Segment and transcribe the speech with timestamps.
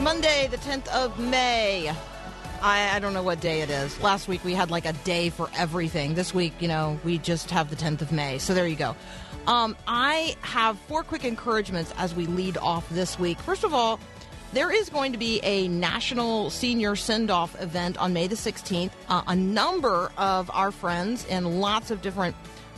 [0.00, 1.92] Monday, the 10th of May.
[2.62, 4.00] I, I don't know what day it is.
[4.00, 6.14] Last week we had like a day for everything.
[6.14, 8.38] This week, you know, we just have the 10th of May.
[8.38, 8.96] So there you go.
[9.46, 13.38] Um, I have four quick encouragements as we lead off this week.
[13.40, 14.00] First of all,
[14.54, 18.92] there is going to be a national senior send off event on May the 16th.
[19.08, 22.34] Uh, a number of our friends in lots of different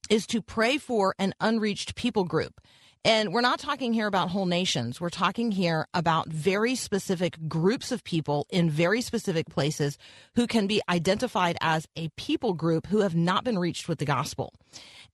[0.09, 2.59] is to pray for an unreached people group.
[3.03, 5.01] And we're not talking here about whole nations.
[5.01, 9.97] We're talking here about very specific groups of people in very specific places
[10.35, 14.05] who can be identified as a people group who have not been reached with the
[14.05, 14.53] gospel.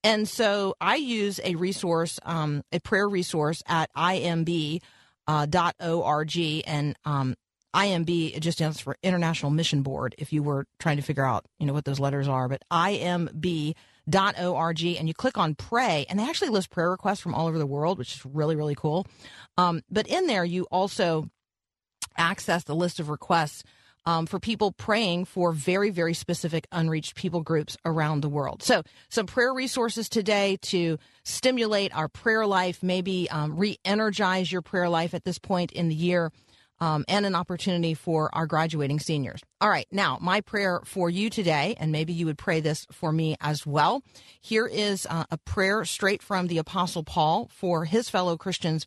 [0.04, 4.82] And so I use a resource, um, a prayer resource at imb.org.
[5.30, 7.36] Uh, and um,
[7.74, 10.14] IMB it just stands for International Mission Board.
[10.18, 13.76] If you were trying to figure out, you know, what those letters are, but IMB
[14.16, 17.58] org and you click on pray and they actually list prayer requests from all over
[17.58, 19.06] the world which is really really cool.
[19.58, 21.30] Um, but in there you also
[22.18, 23.64] access the list of requests
[24.06, 28.64] um, for people praying for very very specific unreached people groups around the world.
[28.64, 34.90] So some prayer resources today to stimulate our prayer life maybe um, re-energize your prayer
[34.90, 36.32] life at this point in the year
[36.80, 39.42] um, and an opportunity for our graduating seniors.
[39.62, 43.12] All right, now my prayer for you today, and maybe you would pray this for
[43.12, 44.04] me as well.
[44.42, 48.86] Here is uh, a prayer straight from the Apostle Paul for his fellow Christians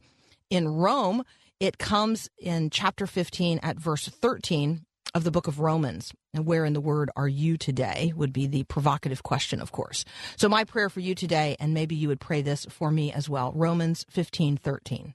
[0.49, 1.25] in Rome.
[1.59, 6.13] It comes in chapter 15 at verse 13 of the book of Romans.
[6.33, 10.05] And where in the word are you today would be the provocative question, of course.
[10.37, 13.29] So my prayer for you today, and maybe you would pray this for me as
[13.29, 13.53] well.
[13.55, 15.15] Romans 15 13.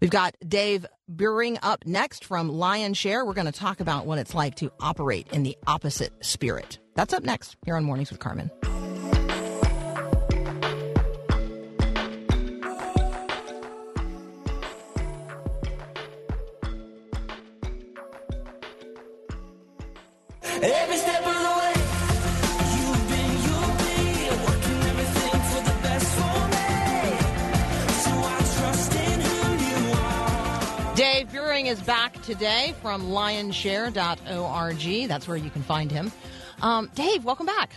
[0.00, 3.26] We've got Dave Buehring up next from Lionshare.
[3.26, 6.78] We're going to talk about what it's like to operate in the opposite spirit.
[6.94, 8.50] That's up next here on Mornings with Carmen.
[31.68, 35.08] Is back today from lionshare.org.
[35.08, 36.10] That's where you can find him.
[36.62, 37.72] Um, Dave, welcome back.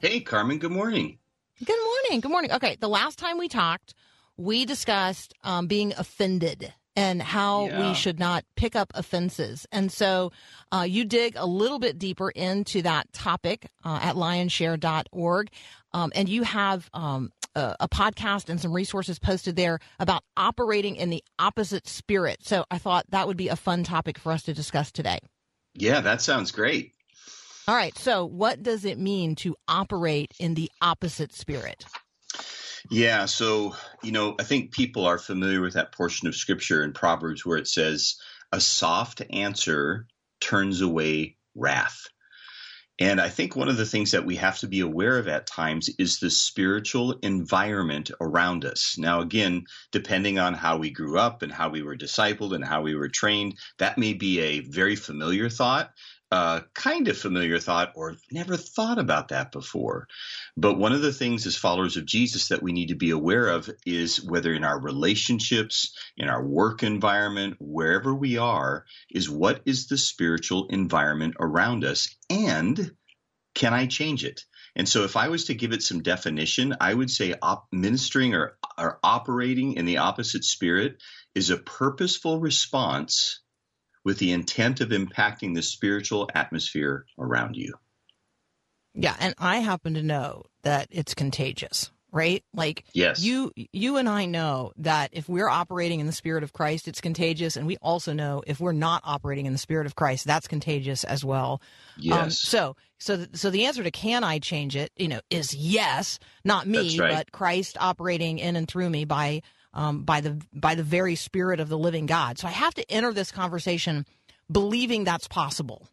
[0.00, 1.18] Hey, Carmen, good morning.
[1.64, 2.20] Good morning.
[2.20, 2.50] Good morning.
[2.50, 3.94] Okay, the last time we talked,
[4.36, 7.88] we discussed um, being offended and how yeah.
[7.88, 9.68] we should not pick up offenses.
[9.70, 10.32] And so
[10.72, 15.48] uh, you dig a little bit deeper into that topic uh, at lionshare.org.
[15.92, 20.96] Um, and you have um, a, a, podcast and some resources posted there about operating
[20.96, 22.38] in the opposite spirit.
[22.42, 25.18] So I thought that would be a fun topic for us to discuss today.
[25.74, 26.94] Yeah, that sounds great.
[27.68, 27.96] All right.
[27.96, 31.86] So, what does it mean to operate in the opposite spirit?
[32.90, 36.92] Yeah, so, you know, I think people are familiar with that portion of scripture in
[36.92, 38.16] Proverbs where it says,
[38.50, 40.06] a soft answer
[40.40, 42.08] turns away wrath.
[42.98, 45.46] And I think one of the things that we have to be aware of at
[45.46, 48.96] times is the spiritual environment around us.
[48.98, 52.82] Now, again, depending on how we grew up and how we were discipled and how
[52.82, 55.90] we were trained, that may be a very familiar thought
[56.32, 60.08] uh, kind of familiar thought or never thought about that before.
[60.56, 63.48] But one of the things as followers of Jesus that we need to be aware
[63.48, 69.60] of is whether in our relationships, in our work environment, wherever we are, is what
[69.66, 72.96] is the spiritual environment around us and
[73.54, 74.46] can I change it?
[74.74, 78.34] And so, if I was to give it some definition, I would say op- ministering
[78.34, 81.02] or, or operating in the opposite spirit
[81.34, 83.41] is a purposeful response
[84.04, 87.74] with the intent of impacting the spiritual atmosphere around you.
[88.94, 92.44] Yeah, and I happen to know that it's contagious, right?
[92.52, 93.22] Like yes.
[93.22, 97.00] you you and I know that if we're operating in the spirit of Christ, it's
[97.00, 100.46] contagious, and we also know if we're not operating in the spirit of Christ, that's
[100.46, 101.62] contagious as well.
[101.96, 102.22] Um, yes.
[102.22, 106.18] Um, so so so the answer to can I change it, you know, is yes,
[106.44, 107.14] not me, right.
[107.14, 109.40] but Christ operating in and through me by
[109.74, 112.38] um, by the by the very spirit of the living God.
[112.38, 114.06] So I have to enter this conversation
[114.50, 115.88] believing that's possible.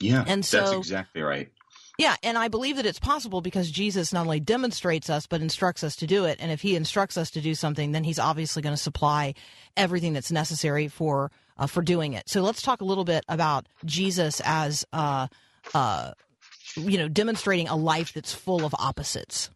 [0.00, 1.50] Yeah, and so that's exactly right.
[1.98, 5.84] Yeah, and I believe that it's possible because Jesus not only demonstrates us but instructs
[5.84, 6.38] us to do it.
[6.40, 9.34] And if he instructs us to do something, then he's obviously going to supply
[9.76, 12.26] everything that's necessary for uh, for doing it.
[12.28, 15.26] So let's talk a little bit about Jesus as uh,
[15.74, 16.12] uh,
[16.76, 19.50] you know demonstrating a life that's full of opposites.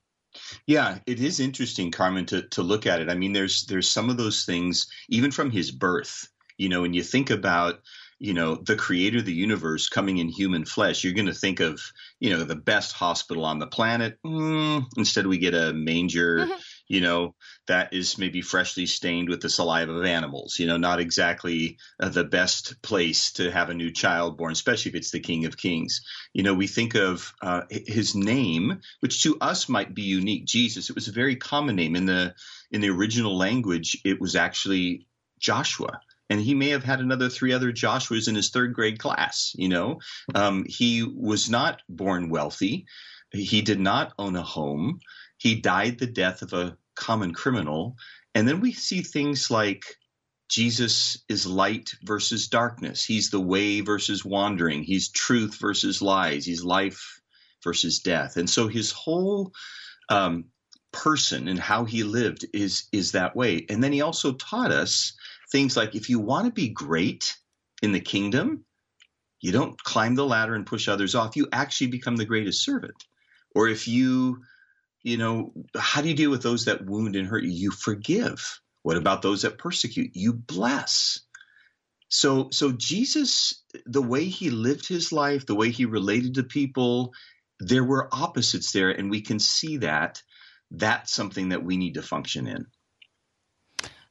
[0.67, 3.09] Yeah, it is interesting, Carmen, to to look at it.
[3.09, 6.29] I mean, there's there's some of those things even from his birth.
[6.57, 7.81] You know, when you think about
[8.21, 11.59] you know the creator of the universe coming in human flesh you're going to think
[11.59, 11.81] of
[12.21, 16.53] you know the best hospital on the planet mm, instead we get a manger mm-hmm
[16.87, 17.35] you know,
[17.67, 20.59] that is maybe freshly stained with the saliva of animals.
[20.59, 24.91] You know, not exactly uh, the best place to have a new child born, especially
[24.91, 26.03] if it's the King of Kings.
[26.33, 30.91] You know, we think of uh, his name, which to us might be unique, Jesus.
[30.91, 32.35] It was a very common name in the
[32.71, 34.01] in the original language.
[34.05, 35.07] It was actually
[35.39, 36.01] Joshua
[36.31, 39.53] and he may have had another three other Joshuas in his third grade class.
[39.57, 40.01] You know,
[40.35, 42.87] um, he was not born wealthy.
[43.31, 45.01] He did not own a home.
[45.45, 47.99] He died the death of a common criminal.
[48.35, 49.85] And then we see things like
[50.49, 53.05] Jesus is light versus darkness.
[53.05, 54.85] He's the way versus wandering.
[54.85, 56.47] He's truth versus lies.
[56.47, 57.21] He's life
[57.63, 58.39] versus death.
[58.39, 59.53] And so his whole
[60.09, 60.47] um,
[60.93, 63.67] person and how he lived is is that way.
[63.69, 65.13] And then he also taught us
[65.53, 67.37] things like if you want to be great
[67.83, 68.65] in the kingdom,
[69.43, 71.37] you don't climb the ladder and push others off.
[71.37, 72.95] You actually become the greatest servant.
[73.55, 74.39] Or if you
[75.05, 77.51] you know, how do you deal with those that wound and hurt you?
[77.51, 78.61] You forgive.
[78.83, 80.11] What about those that persecute?
[80.15, 81.21] You bless.
[82.09, 87.13] So, so Jesus, the way he lived his life, the way he related to people,
[87.61, 90.23] there were opposites there, and we can see that.
[90.71, 92.67] That's something that we need to function in.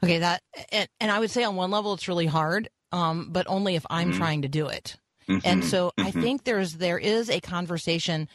[0.03, 3.47] Okay, that and, and I would say on one level it's really hard, um, but
[3.47, 4.17] only if I'm mm-hmm.
[4.17, 4.95] trying to do it.
[5.27, 5.47] Mm-hmm.
[5.47, 6.07] And so mm-hmm.
[6.07, 8.27] I think there's there is a conversation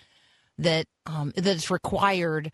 [0.58, 2.52] that um, that's required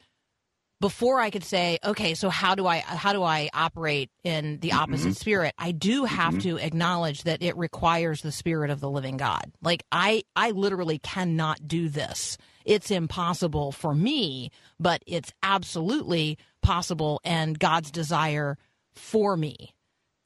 [0.81, 4.71] before I could say, okay, so how do I how do I operate in the
[4.71, 4.79] mm-hmm.
[4.79, 5.13] opposite mm-hmm.
[5.13, 5.55] spirit?
[5.57, 6.57] I do have mm-hmm.
[6.57, 9.51] to acknowledge that it requires the spirit of the living God.
[9.63, 12.37] Like I I literally cannot do this.
[12.65, 18.59] It's impossible for me, but it's absolutely possible and God's desire
[18.95, 19.75] for me.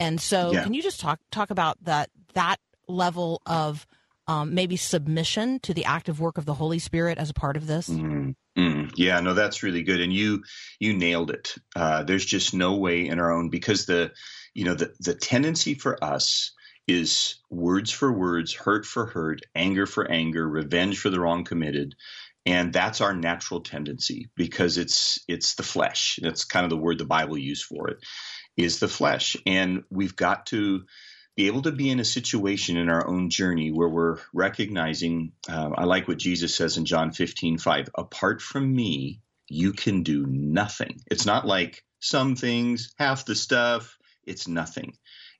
[0.00, 0.62] And so, yeah.
[0.62, 2.58] can you just talk talk about that that
[2.88, 3.86] level of
[4.28, 7.66] um, maybe submission to the active work of the Holy Spirit as a part of
[7.66, 7.88] this?
[7.88, 8.30] Mm-hmm.
[8.56, 10.42] Mm, yeah, no, that's really good, and you
[10.78, 11.54] you nailed it.
[11.74, 14.12] Uh, there's just no way in our own because the
[14.52, 16.52] you know the the tendency for us
[16.86, 21.94] is words for words, hurt for hurt, anger for anger, revenge for the wrong committed,
[22.44, 26.18] and that's our natural tendency because it's it's the flesh.
[26.20, 27.98] That's kind of the word the Bible used for it
[28.56, 30.82] is the flesh, and we've got to
[31.38, 35.70] be able to be in a situation in our own journey where we're recognizing, uh,
[35.72, 40.26] I like what Jesus says in John 15, 5, apart from me, you can do
[40.26, 41.00] nothing.
[41.06, 44.96] It's not like some things, half the stuff, it's nothing.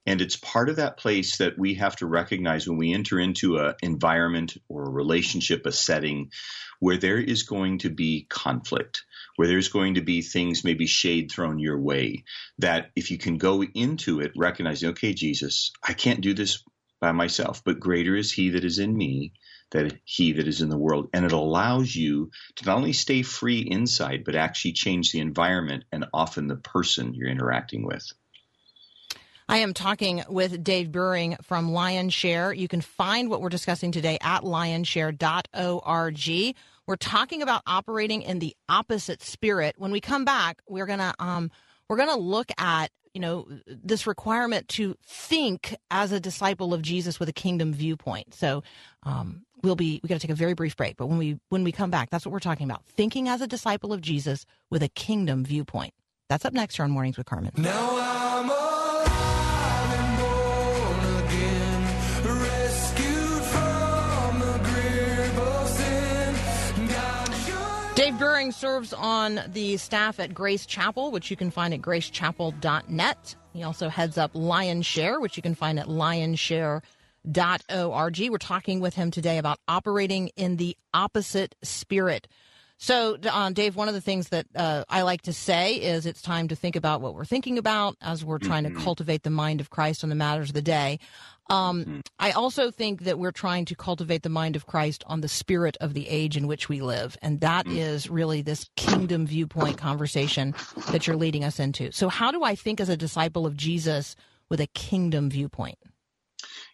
[0.06, 3.56] And it's part of that place that we have to recognize when we enter into
[3.56, 6.30] an environment or a relationship, a setting
[6.78, 9.02] where there is going to be conflict,
[9.38, 12.24] where there's going to be things, maybe shade thrown your way,
[12.58, 16.64] that if you can go into it recognizing, okay, Jesus, I can't do this
[17.00, 19.32] by myself, but greater is he that is in me
[19.70, 21.08] than he that is in the world.
[21.14, 25.84] And it allows you to not only stay free inside, but actually change the environment
[25.92, 28.10] and often the person you're interacting with.
[29.50, 32.54] I am talking with Dave Buehring from Lionshare.
[32.56, 36.54] You can find what we're discussing today at lionshare.org.
[36.86, 39.76] We're talking about operating in the opposite spirit.
[39.78, 41.50] When we come back, we're gonna um,
[41.88, 47.18] we're gonna look at you know this requirement to think as a disciple of Jesus
[47.18, 48.34] with a kingdom viewpoint.
[48.34, 48.62] So
[49.04, 51.64] um, we'll be we got to take a very brief break, but when we when
[51.64, 54.82] we come back, that's what we're talking about: thinking as a disciple of Jesus with
[54.82, 55.94] a kingdom viewpoint.
[56.28, 57.52] That's up next here on Mornings with Carmen.
[68.08, 73.36] Dave Buehring serves on the staff at Grace Chapel, which you can find at gracechapel.net.
[73.52, 78.30] He also heads up Lionshare, which you can find at lionshare.org.
[78.30, 82.28] We're talking with him today about operating in the opposite spirit.
[82.80, 86.22] So, uh, Dave, one of the things that uh, I like to say is it's
[86.22, 88.78] time to think about what we're thinking about as we're trying mm-hmm.
[88.78, 91.00] to cultivate the mind of Christ on the matters of the day.
[91.50, 92.00] Um, mm-hmm.
[92.20, 95.76] I also think that we're trying to cultivate the mind of Christ on the spirit
[95.80, 97.16] of the age in which we live.
[97.20, 97.78] And that mm-hmm.
[97.78, 100.54] is really this kingdom viewpoint conversation
[100.90, 101.90] that you're leading us into.
[101.90, 104.14] So, how do I think as a disciple of Jesus
[104.48, 105.78] with a kingdom viewpoint?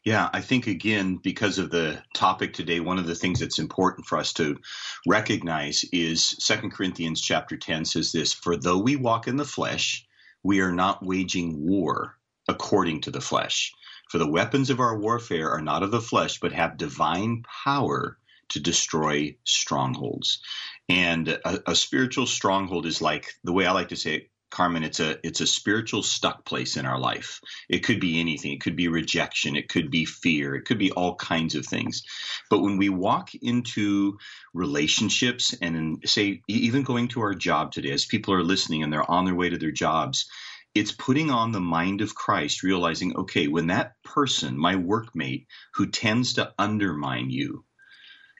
[0.04, 4.06] Yeah, I think again, because of the topic today, one of the things that's important
[4.06, 4.60] for us to
[5.06, 10.06] recognize is Second Corinthians chapter 10 says this For though we walk in the flesh,
[10.42, 13.72] we are not waging war according to the flesh.
[14.10, 18.18] For the weapons of our warfare are not of the flesh, but have divine power
[18.50, 20.40] to destroy strongholds.
[20.86, 24.84] And a, a, spiritual stronghold is like the way I like to say it, Carmen,
[24.84, 27.40] it's a it's a spiritual stuck place in our life.
[27.68, 28.52] It could be anything.
[28.52, 29.56] It could be rejection.
[29.56, 30.54] It could be fear.
[30.54, 32.04] It could be all kinds of things.
[32.48, 34.18] But when we walk into
[34.52, 38.92] relationships and in, say even going to our job today, as people are listening and
[38.92, 40.26] they're on their way to their jobs,
[40.72, 45.88] it's putting on the mind of Christ, realizing, okay, when that person, my workmate, who
[45.88, 47.64] tends to undermine you,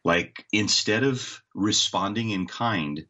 [0.05, 3.07] like instead of responding in kind,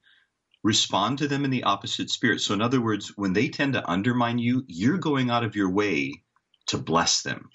[0.64, 2.40] respond to them in the opposite spirit.
[2.42, 5.70] So, in other words, when they tend to undermine you, you're going out of your
[5.70, 6.14] way
[6.68, 7.50] to bless them.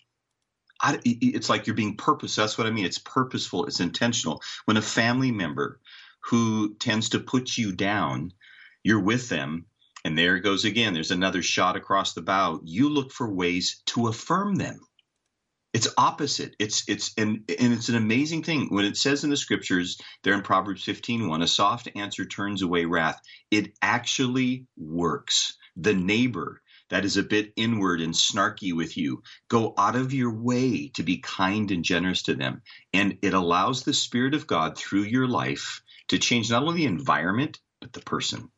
[0.81, 2.35] I, it's like you're being purpose.
[2.35, 2.85] That's what I mean.
[2.85, 3.65] It's purposeful.
[3.65, 4.41] It's intentional.
[4.65, 5.81] When a family member
[6.21, 8.33] who tends to put you down,
[8.83, 9.65] you're with them,
[10.05, 10.93] and there it goes again.
[10.93, 12.61] There's another shot across the bow.
[12.63, 14.79] You look for ways to affirm them.
[15.73, 16.55] It's opposite.
[16.59, 20.33] It's it's and and it's an amazing thing when it says in the scriptures there
[20.33, 23.21] in Proverbs 15:1, a soft answer turns away wrath.
[23.51, 25.55] It actually works.
[25.77, 30.33] The neighbor that is a bit inward and snarky with you, go out of your
[30.33, 32.61] way to be kind and generous to them.
[32.93, 36.85] And it allows the Spirit of God through your life to change not only the
[36.85, 38.49] environment, but the person.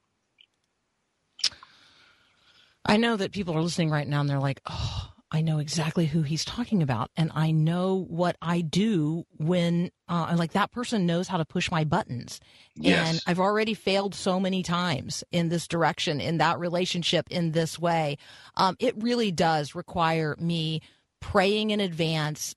[2.86, 6.08] I know that people are listening right now and they're like, oh, I know exactly
[6.08, 11.06] who he's talking about, and I know what I do when, uh, like that person
[11.06, 12.42] knows how to push my buttons.
[12.76, 13.10] Yes.
[13.10, 17.80] And I've already failed so many times in this direction, in that relationship, in this
[17.80, 18.18] way.
[18.58, 20.82] Um, it really does require me
[21.22, 22.54] praying in advance,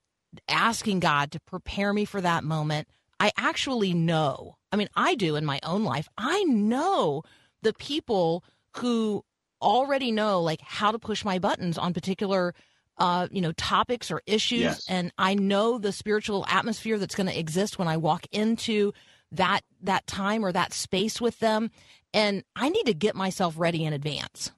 [0.49, 2.89] asking God to prepare me for that moment.
[3.21, 4.57] I actually know.
[4.73, 6.09] I mean, I do in my own life.
[6.17, 7.23] I know
[7.61, 8.43] the people
[8.77, 9.23] who
[9.65, 12.53] already know like how to push my buttons on particular
[12.97, 14.61] uh, you know topics or issues.
[14.61, 14.85] Yes.
[14.87, 18.93] and i know the spiritual atmosphere that's going to exist when i walk into
[19.31, 21.71] that that time or that space with them.
[22.13, 24.51] And i need to get myself ready in advance.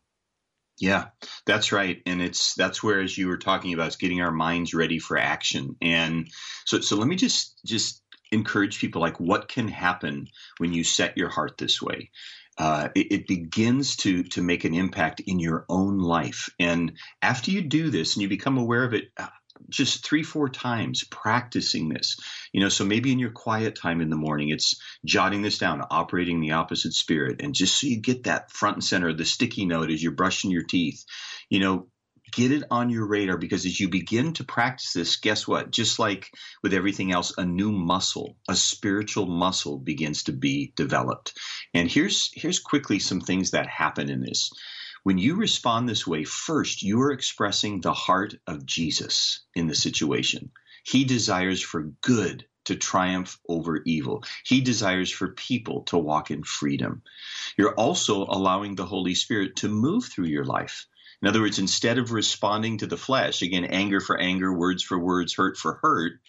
[0.78, 1.06] Yeah
[1.46, 2.02] that's right.
[2.06, 5.18] And it's that's where as you were talking about it's getting our minds ready for
[5.18, 5.76] action.
[5.82, 6.28] And
[6.66, 11.18] so so let me just just encourage people like what can happen when you set
[11.18, 12.12] your heart this way
[12.58, 16.50] uh, it, it, begins to to make an impact in your own life.
[16.60, 19.28] And after you do this and you become aware of it, uh,
[19.70, 22.18] just three four times practicing this
[22.54, 25.84] you know so maybe in your quiet time in the morning it's jotting this down
[25.90, 29.66] operating the opposite spirit and just so you get that front and center the sticky
[29.66, 31.04] note as you're brushing your teeth
[31.50, 31.88] you know
[32.32, 35.72] Get it on your radar because as you begin to practice this, guess what?
[35.72, 36.32] Just like
[36.62, 41.38] with everything else, a new muscle, a spiritual muscle begins to be developed.
[41.74, 44.52] And here's here's quickly some things that happen in this.
[45.04, 49.76] When you respond this way, first, you are expressing the heart of Jesus in the
[49.76, 50.52] situation.
[50.84, 54.24] He desires for good to triumph over evil.
[54.44, 57.04] He desires for people to walk in freedom.
[57.58, 60.86] You're also allowing the Holy Spirit to move through your life.
[61.22, 65.00] In other words, instead of responding to the flesh, again, anger for anger, words for
[65.00, 66.20] words, hurt for hurt,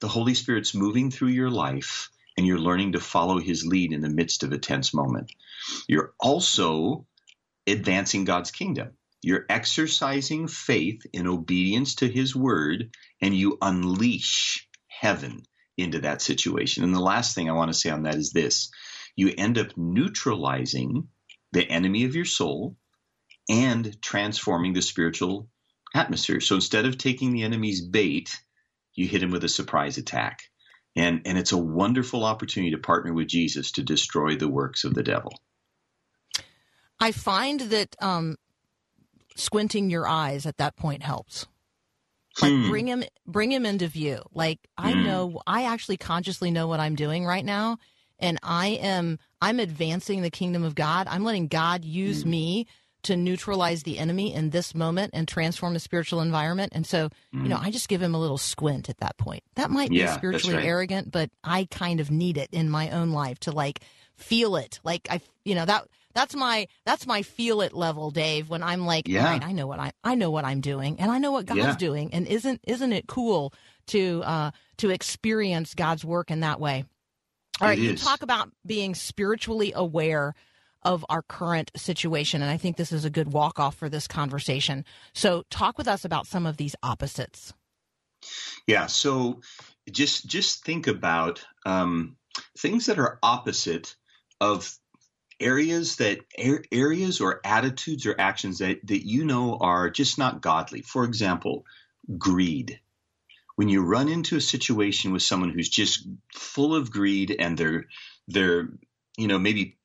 [0.00, 4.00] the Holy Spirit's moving through your life and you're learning to follow his lead in
[4.00, 5.32] the midst of a tense moment.
[5.88, 7.06] You're also
[7.66, 8.92] advancing God's kingdom.
[9.22, 15.42] You're exercising faith in obedience to his word and you unleash heaven
[15.76, 16.84] into that situation.
[16.84, 18.70] And the last thing I want to say on that is this
[19.16, 21.08] you end up neutralizing
[21.52, 22.76] the enemy of your soul
[23.50, 25.48] and transforming the spiritual
[25.92, 26.40] atmosphere.
[26.40, 28.40] So instead of taking the enemy's bait,
[28.94, 30.42] you hit him with a surprise attack.
[30.94, 34.94] And, and it's a wonderful opportunity to partner with Jesus to destroy the works of
[34.94, 35.32] the devil.
[37.00, 38.36] I find that um,
[39.36, 41.46] squinting your eyes at that point helps.
[42.40, 42.70] Like hmm.
[42.70, 44.22] bring him bring him into view.
[44.32, 45.02] Like I hmm.
[45.02, 47.78] know I actually consciously know what I'm doing right now
[48.20, 51.08] and I am I'm advancing the kingdom of God.
[51.10, 52.30] I'm letting God use hmm.
[52.30, 52.66] me
[53.02, 56.72] to neutralize the enemy in this moment and transform the spiritual environment.
[56.74, 57.42] And so, mm.
[57.42, 57.64] you know, mm.
[57.64, 59.42] I just give him a little squint at that point.
[59.54, 60.66] That might yeah, be spiritually right.
[60.66, 63.80] arrogant, but I kind of need it in my own life to like
[64.16, 64.80] feel it.
[64.84, 68.48] Like I, you know, that that's my that's my feel it level, Dave.
[68.48, 69.38] When I'm like, yeah.
[69.42, 71.76] I know what I I know what I'm doing, and I know what God's yeah.
[71.76, 73.54] doing, and isn't isn't it cool
[73.88, 76.84] to uh to experience God's work in that way?
[77.60, 80.34] All right, you talk about being spiritually aware
[80.82, 82.42] of our current situation.
[82.42, 84.84] And I think this is a good walk off for this conversation.
[85.12, 87.52] So, talk with us about some of these opposites.
[88.66, 88.86] Yeah.
[88.86, 89.40] So,
[89.90, 92.16] just just think about um,
[92.58, 93.96] things that are opposite
[94.40, 94.78] of
[95.40, 96.20] areas that
[96.70, 100.82] areas or attitudes or actions that that you know are just not godly.
[100.82, 101.64] For example,
[102.18, 102.80] greed.
[103.56, 107.86] When you run into a situation with someone who's just full of greed and they're
[108.28, 108.68] they're
[109.16, 109.76] you know maybe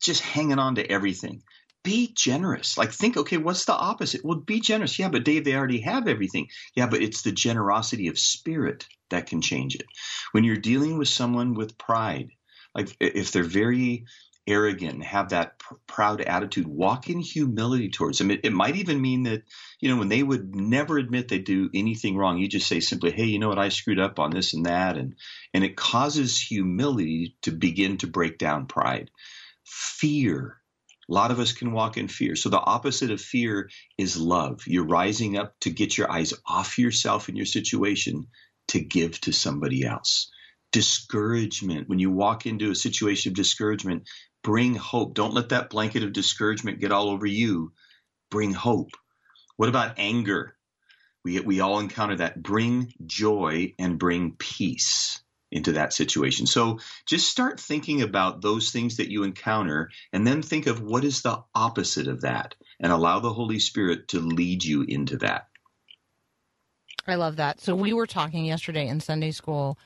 [0.00, 1.42] just hanging on to everything.
[1.82, 2.76] Be generous.
[2.76, 4.22] Like, think, okay, what's the opposite?
[4.22, 4.98] Well, be generous.
[4.98, 6.48] Yeah, but Dave, they already have everything.
[6.74, 9.84] Yeah, but it's the generosity of spirit that can change it.
[10.32, 12.30] When you're dealing with someone with pride,
[12.74, 14.04] like if they're very
[14.46, 18.30] arrogant have that pr- proud attitude, walk in humility towards them.
[18.30, 19.42] It, it, might even mean that,
[19.80, 23.12] you know, when they would never admit they do anything wrong, you just say simply,
[23.12, 24.96] hey, you know what, I screwed up on this and that.
[24.96, 25.14] And,
[25.54, 29.10] and it causes humility to begin to break down pride
[29.64, 30.60] fear.
[31.08, 32.36] A lot of us can walk in fear.
[32.36, 33.68] So the opposite of fear
[33.98, 34.62] is love.
[34.66, 38.28] You're rising up to get your eyes off yourself and your situation
[38.68, 40.30] to give to somebody else.
[40.72, 41.88] Discouragement.
[41.88, 44.08] When you walk into a situation of discouragement,
[44.42, 45.14] bring hope.
[45.14, 47.72] Don't let that blanket of discouragement get all over you.
[48.30, 48.90] Bring hope.
[49.56, 50.56] What about anger?
[51.24, 52.40] We, we all encounter that.
[52.40, 56.46] Bring joy and bring peace into that situation.
[56.46, 61.04] So just start thinking about those things that you encounter and then think of what
[61.04, 65.48] is the opposite of that and allow the Holy Spirit to lead you into that.
[67.06, 67.60] I love that.
[67.60, 69.78] So we were talking yesterday in Sunday school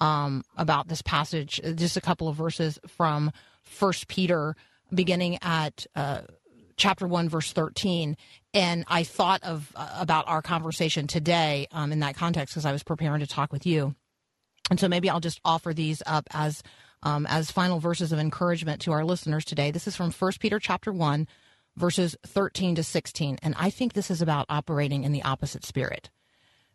[0.00, 3.32] um, about this passage, just a couple of verses from
[3.64, 4.54] First Peter,
[4.94, 6.20] beginning at uh,
[6.76, 8.16] chapter one, verse thirteen,
[8.54, 12.72] and I thought of uh, about our conversation today um, in that context because I
[12.72, 13.94] was preparing to talk with you.
[14.70, 16.62] And so maybe I'll just offer these up as
[17.02, 19.70] um, as final verses of encouragement to our listeners today.
[19.70, 21.28] This is from 1 Peter chapter 1,
[21.76, 23.38] verses 13 to 16.
[23.42, 26.10] And I think this is about operating in the opposite spirit.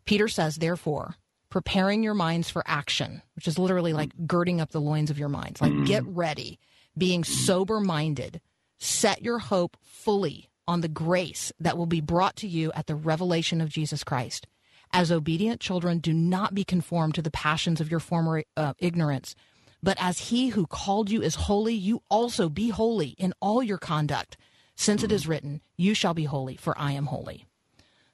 [0.06, 1.16] Peter says, therefore,
[1.50, 5.28] preparing your minds for action, which is literally like girding up the loins of your
[5.28, 6.58] minds, like get ready,
[6.96, 8.40] being sober minded,
[8.78, 12.94] set your hope fully on the grace that will be brought to you at the
[12.94, 14.46] revelation of Jesus Christ.
[14.94, 19.34] As obedient children, do not be conformed to the passions of your former uh, ignorance.
[19.82, 23.76] But as he who called you is holy, you also be holy in all your
[23.76, 24.36] conduct,
[24.76, 27.44] since it is written, You shall be holy, for I am holy.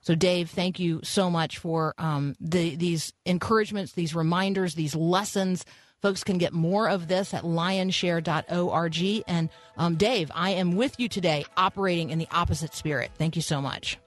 [0.00, 5.66] So, Dave, thank you so much for um, the, these encouragements, these reminders, these lessons.
[6.00, 9.24] Folks can get more of this at lionshare.org.
[9.28, 13.10] And um, Dave, I am with you today, operating in the opposite spirit.
[13.18, 13.98] Thank you so much.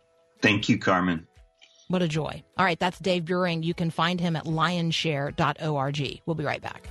[0.41, 1.27] Thank you, Carmen.
[1.93, 2.41] What a joy.
[2.57, 3.63] All right, that's Dave Buehring.
[3.63, 6.21] You can find him at lionshare.org.
[6.25, 6.87] We'll be right back.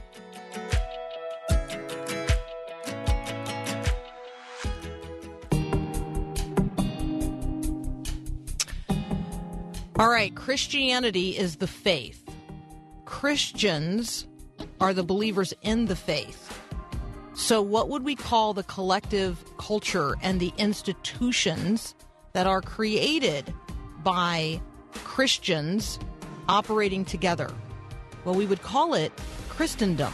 [9.99, 12.23] All right, Christianity is the faith.
[13.05, 14.29] Christians
[14.81, 16.61] are the believers in the faith.
[17.35, 21.97] So, what would we call the collective culture and the institutions
[22.35, 23.53] that are created
[24.05, 24.61] by
[25.05, 25.99] Christians
[26.49, 27.51] operating together?
[28.25, 29.13] Well, we would call it
[29.49, 30.13] Christendom.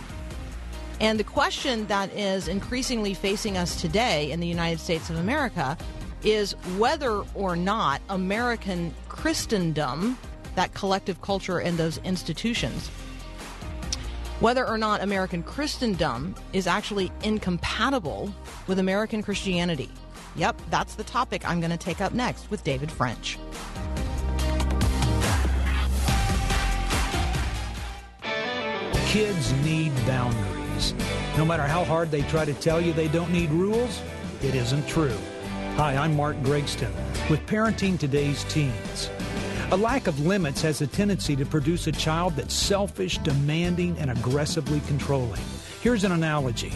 [1.01, 5.77] And the question that is increasingly facing us today in the United States of America
[6.25, 10.19] is whether or not American Christendom,
[10.57, 12.89] that collective culture and those institutions,
[14.41, 18.35] whether or not American Christendom is actually incompatible
[18.67, 19.91] with American Christianity.
[20.35, 23.39] Yep, that's the topic I'm going to take up next with David French.
[29.09, 30.93] Kids need boundaries.
[31.39, 34.03] No matter how hard they try to tell you they don't need rules,
[34.43, 35.17] it isn't true.
[35.77, 36.93] Hi, I'm Mark Gregston
[37.31, 39.09] with Parenting Today's Teens.
[39.71, 44.11] A lack of limits has a tendency to produce a child that's selfish, demanding, and
[44.11, 45.41] aggressively controlling.
[45.81, 46.75] Here's an analogy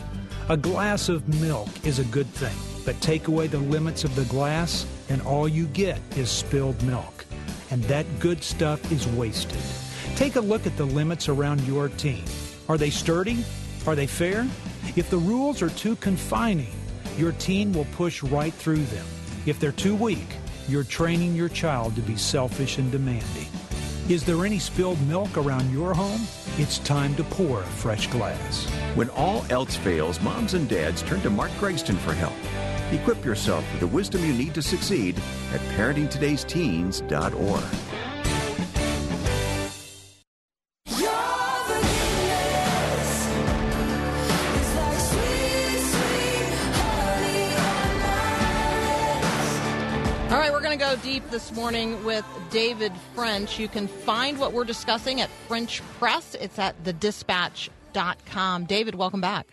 [0.48, 4.24] a glass of milk is a good thing, but take away the limits of the
[4.24, 7.26] glass, and all you get is spilled milk.
[7.70, 9.81] And that good stuff is wasted.
[10.16, 12.24] Take a look at the limits around your team.
[12.68, 13.44] Are they sturdy?
[13.86, 14.46] Are they fair?
[14.94, 16.72] If the rules are too confining,
[17.16, 19.06] your team will push right through them.
[19.46, 20.36] If they're too weak,
[20.68, 23.48] you're training your child to be selfish and demanding.
[24.08, 26.20] Is there any spilled milk around your home?
[26.58, 28.66] It's time to pour a fresh glass.
[28.94, 32.34] When all else fails, moms and dads turn to Mark Gregston for help.
[32.92, 35.16] Equip yourself with the wisdom you need to succeed
[35.52, 37.91] at parentingtodaysteens.org.
[50.82, 53.56] deep this morning with David French.
[53.58, 56.34] You can find what we're discussing at French Press.
[56.34, 58.64] It's at thedispatch.com.
[58.66, 59.46] David, welcome back.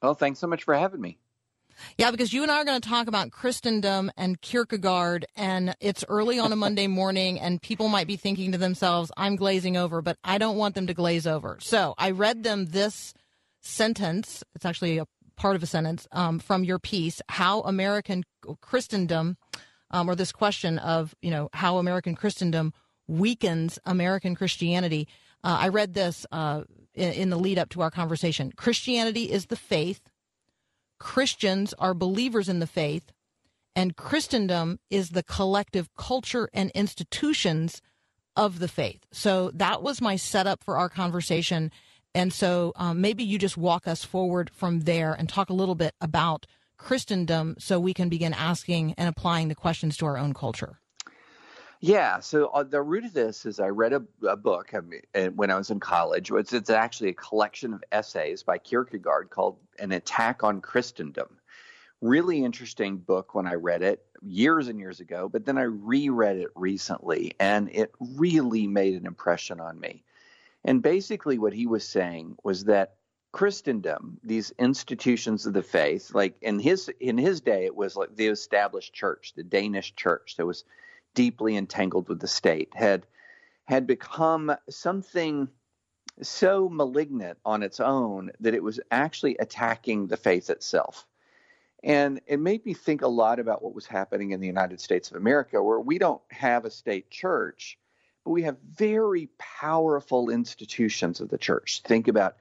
[0.00, 1.18] Oh, thanks so much for having me.
[1.98, 6.04] Yeah, because you and I are going to talk about Christendom and Kierkegaard, and it's
[6.08, 10.00] early on a Monday morning, and people might be thinking to themselves, I'm glazing over,
[10.00, 11.58] but I don't want them to glaze over.
[11.60, 13.12] So I read them this
[13.62, 14.44] sentence.
[14.54, 15.06] It's actually a
[15.36, 18.24] part of a sentence um, from your piece How American
[18.60, 19.36] Christendom
[19.90, 22.72] um, or this question of you know how American Christendom
[23.06, 25.08] weakens American Christianity.
[25.44, 26.62] Uh, I read this uh,
[26.94, 28.52] in, in the lead up to our conversation.
[28.56, 30.00] Christianity is the faith.
[30.98, 33.12] Christians are believers in the faith,
[33.74, 37.82] and Christendom is the collective culture and institutions
[38.34, 39.00] of the faith.
[39.12, 41.70] So that was my setup for our conversation.
[42.14, 45.74] And so um, maybe you just walk us forward from there and talk a little
[45.74, 46.46] bit about
[46.76, 50.80] Christendom so we can begin asking and applying the questions to our own culture?
[51.80, 55.50] Yeah, so uh, the root of this is I read a, a book mean, when
[55.50, 56.30] I was in college.
[56.30, 61.28] It's, it's actually a collection of essays by Kierkegaard called An Attack on Christendom.
[62.00, 66.38] Really interesting book when I read it years and years ago, but then I reread
[66.38, 70.02] it recently and it really made an impression on me.
[70.64, 72.96] And basically, what he was saying was that
[73.36, 78.16] Christendom, these institutions of the faith, like in his in his day, it was like
[78.16, 80.64] the established church, the Danish church that was
[81.12, 83.06] deeply entangled with the state, had
[83.66, 85.50] had become something
[86.22, 91.06] so malignant on its own that it was actually attacking the faith itself.
[91.84, 95.10] And it made me think a lot about what was happening in the United States
[95.10, 97.78] of America, where we don't have a state church,
[98.24, 101.82] but we have very powerful institutions of the church.
[101.84, 102.36] Think about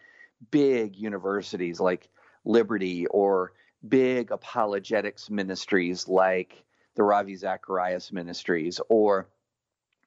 [0.52, 2.10] big universities like
[2.43, 3.54] Liberty or
[3.88, 6.63] big apologetics ministries like
[6.95, 9.28] the Ravi Zacharias ministries or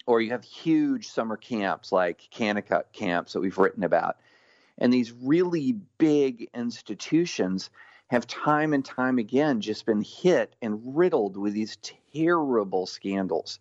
[0.06, 4.16] or you have huge summer camps like Kanakuk camps that we've written about.
[4.78, 7.68] And these really big institutions
[8.08, 11.76] have time and time again just been hit and riddled with these
[12.14, 13.60] terrible scandals.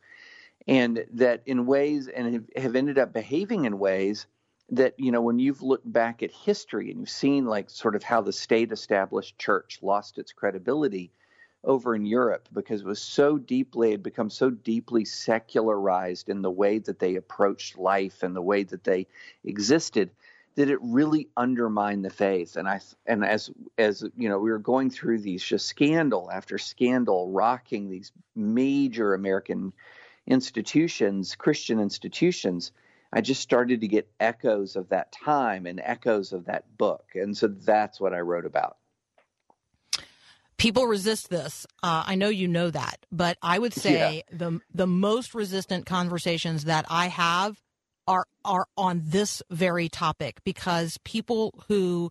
[0.70, 4.26] And that in ways, and have ended up behaving in ways
[4.70, 8.04] that you know when you've looked back at history and you've seen like sort of
[8.04, 11.12] how the state established church lost its credibility
[11.64, 16.52] over in Europe because it was so deeply had become so deeply secularized in the
[16.52, 19.08] way that they approached life and the way that they
[19.44, 20.10] existed
[20.56, 22.56] that it really undermined the faith.
[22.56, 26.58] And I and as as you know we were going through these just scandal after
[26.58, 29.72] scandal rocking these major American
[30.26, 32.72] institutions Christian institutions
[33.12, 37.06] I just started to get echoes of that time and echoes of that book.
[37.16, 38.78] And so that's what I wrote about.
[40.58, 41.68] People resist this.
[41.84, 44.38] Uh, I know you know that, but I would say yeah.
[44.38, 47.62] the the most resistant conversations that I have
[48.08, 52.10] are are on this very topic because people who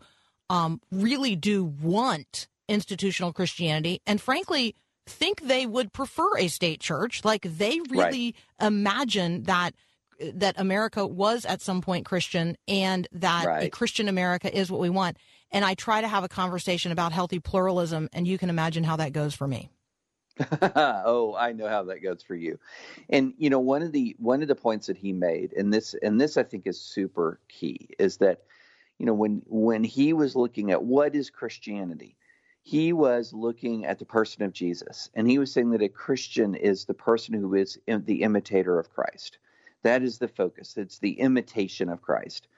[0.48, 7.24] um, really do want institutional Christianity and frankly think they would prefer a state church,
[7.24, 8.66] like they really right.
[8.66, 9.74] imagine that
[10.34, 13.64] that America was at some point Christian and that right.
[13.64, 15.16] a Christian America is what we want
[15.50, 18.96] and I try to have a conversation about healthy pluralism, and you can imagine how
[18.96, 19.70] that goes for me.
[20.76, 22.58] oh, I know how that goes for you.
[23.08, 25.94] And you know, one of the one of the points that he made, and this
[26.02, 28.42] and this I think is super key, is that
[28.98, 32.16] you know when when he was looking at what is Christianity,
[32.60, 36.54] he was looking at the person of Jesus, and he was saying that a Christian
[36.54, 39.38] is the person who is the imitator of Christ.
[39.82, 40.76] That is the focus.
[40.76, 42.48] It's the imitation of Christ.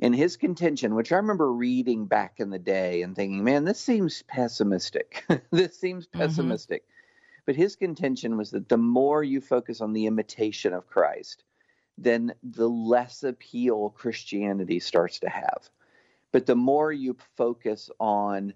[0.00, 3.78] And his contention, which I remember reading back in the day and thinking, man, this
[3.78, 5.24] seems pessimistic.
[5.50, 6.18] this seems mm-hmm.
[6.18, 6.82] pessimistic.
[6.82, 7.42] Mm-hmm.
[7.46, 11.44] But his contention was that the more you focus on the imitation of Christ,
[11.96, 15.70] then the less appeal Christianity starts to have.
[16.32, 18.54] But the more you focus on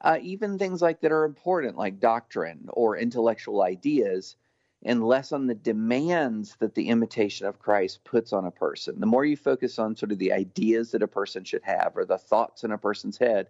[0.00, 4.36] uh, even things like that are important, like doctrine or intellectual ideas,
[4.84, 9.00] and less on the demands that the imitation of Christ puts on a person.
[9.00, 12.04] The more you focus on sort of the ideas that a person should have or
[12.04, 13.48] the thoughts in a person's head,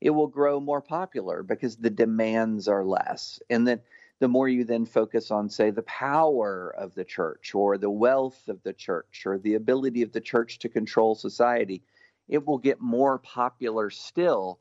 [0.00, 3.40] it will grow more popular because the demands are less.
[3.48, 3.80] And then
[4.18, 8.48] the more you then focus on, say, the power of the church or the wealth
[8.48, 11.82] of the church or the ability of the church to control society,
[12.28, 14.58] it will get more popular still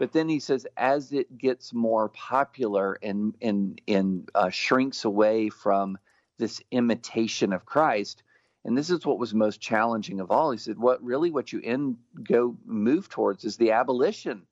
[0.00, 5.50] but then he says, as it gets more popular and and and uh, shrinks away
[5.50, 5.98] from
[6.38, 8.22] this imitation of Christ,
[8.64, 10.52] and this is what was most challenging of all.
[10.52, 14.46] He said, what really what you end go move towards is the abolition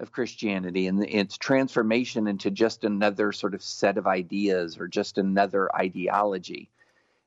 [0.00, 5.16] of Christianity and its transformation into just another sort of set of ideas or just
[5.16, 6.68] another ideology.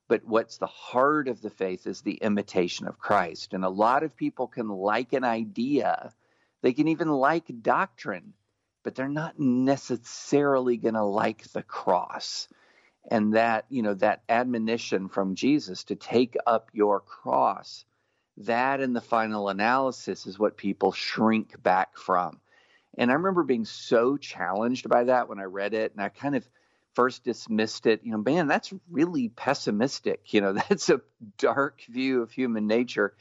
[0.07, 3.55] But what's the heart of the faith is the imitation of Christ.
[3.55, 6.13] And a lot of people can like an idea
[6.63, 8.33] they can even like doctrine,
[8.83, 12.47] but they're not necessarily going to like the cross.
[13.11, 17.83] And that, you know, that admonition from Jesus to take up your cross,
[18.37, 22.39] that in the final analysis is what people shrink back from.
[22.97, 26.35] And I remember being so challenged by that when I read it, and I kind
[26.35, 26.47] of
[26.93, 28.01] first dismissed it.
[28.05, 30.33] You know, man, that's really pessimistic.
[30.33, 31.01] You know, that's a
[31.37, 33.13] dark view of human nature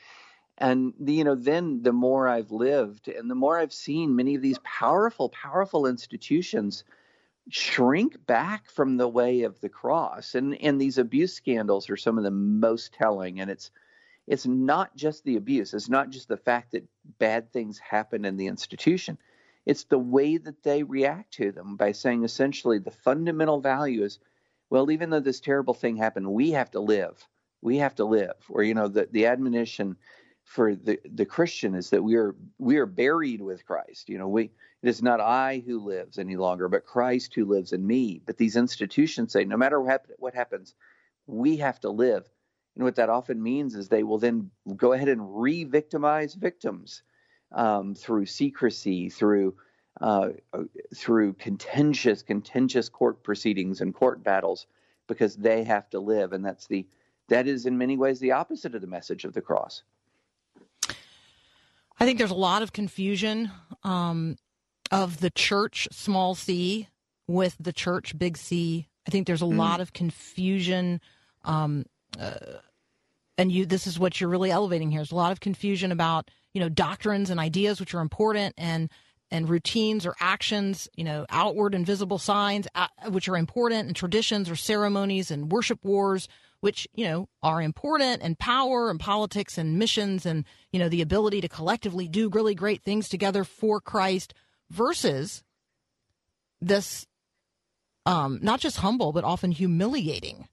[0.62, 4.42] and you know then the more i've lived and the more i've seen many of
[4.42, 6.84] these powerful powerful institutions
[7.50, 10.34] shrink back from the way of the cross.
[10.34, 13.40] And and these abuse scandals are some of the most telling.
[13.40, 13.70] And it's
[14.26, 15.74] it's not just the abuse.
[15.74, 19.18] It's not just the fact that bad things happen in the institution.
[19.66, 24.18] It's the way that they react to them by saying essentially the fundamental value is
[24.70, 27.26] well even though this terrible thing happened we have to live.
[27.60, 28.36] We have to live.
[28.48, 29.96] Or you know the, the admonition
[30.44, 34.08] for the, the Christian is that we are we are buried with Christ.
[34.08, 34.50] You know, we
[34.82, 38.20] it is not I who lives any longer, but Christ who lives in me.
[38.24, 40.74] But these institutions say no matter what, what happens,
[41.26, 42.28] we have to live.
[42.74, 47.02] And what that often means is they will then go ahead and re-victimize victims
[47.52, 49.54] um, through secrecy, through
[50.00, 50.30] uh,
[50.96, 54.66] through contentious contentious court proceedings and court battles,
[55.06, 56.86] because they have to live, and that's the
[57.28, 59.82] that is in many ways the opposite of the message of the cross.
[61.98, 63.50] I think there's a lot of confusion
[63.84, 64.36] um,
[64.90, 66.88] of the church, small c,
[67.28, 68.88] with the church, big C.
[69.06, 69.56] I think there's a mm.
[69.56, 71.00] lot of confusion.
[71.44, 71.86] Um,
[72.18, 72.34] uh,
[73.38, 75.00] and you, this is what you're really elevating here.
[75.00, 78.90] There's a lot of confusion about, you know, doctrines and ideas, which are important, and
[79.30, 83.96] and routines or actions, you know, outward and visible signs, uh, which are important, and
[83.96, 86.28] traditions or ceremonies and worship wars,
[86.62, 91.02] which, you know, are important and power and politics and missions and, you know, the
[91.02, 94.32] ability to collectively do really great things together for Christ
[94.70, 95.42] versus
[96.60, 97.04] this
[98.06, 100.46] um, not just humble, but often humiliating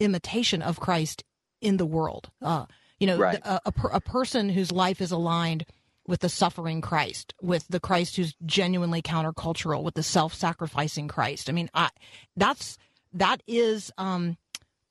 [0.00, 1.24] imitation of Christ
[1.62, 2.30] in the world.
[2.42, 2.66] Uh,
[3.00, 3.40] you know, right.
[3.42, 5.64] a, a, a person whose life is aligned
[6.06, 11.48] with the suffering Christ, with the Christ who's genuinely countercultural, with the self-sacrificing Christ.
[11.48, 11.88] I mean, I,
[12.36, 12.76] that's
[13.14, 14.36] that is um,